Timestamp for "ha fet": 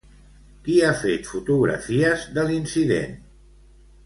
0.87-1.29